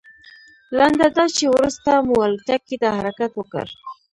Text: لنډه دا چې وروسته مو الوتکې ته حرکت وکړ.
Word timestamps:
لنډه 0.77 1.07
دا 1.17 1.25
چې 1.35 1.45
وروسته 1.55 1.89
مو 2.07 2.15
الوتکې 2.25 2.77
ته 2.81 2.89
حرکت 2.97 3.31
وکړ. 3.35 3.65